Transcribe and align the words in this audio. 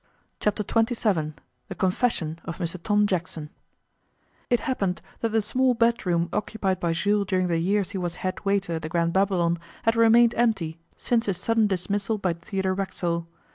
Chapter 0.39 0.63
Twenty 0.63 0.95
Seven 0.95 1.35
THE 1.67 1.75
CONFESSION 1.75 2.39
OF 2.45 2.57
MR 2.57 2.81
TOM 2.81 3.05
JACKSON 3.05 3.51
IT 4.49 4.61
happened 4.61 4.99
that 5.19 5.29
the 5.29 5.43
small 5.43 5.75
bedroom 5.75 6.27
occupied 6.33 6.79
by 6.79 6.91
Jules 6.91 7.27
during 7.27 7.49
the 7.49 7.59
years 7.59 7.91
he 7.91 7.99
was 7.99 8.15
head 8.25 8.43
waiter 8.43 8.73
at 8.77 8.81
the 8.81 8.89
Grand 8.89 9.13
Babylon 9.13 9.59
had 9.83 9.95
remained 9.95 10.33
empty 10.35 10.79
since 10.97 11.27
his 11.27 11.37
sudden 11.37 11.67
dismissal 11.67 12.17
by 12.17 12.33
Theodore 12.33 12.73
Racksole. 12.73 13.27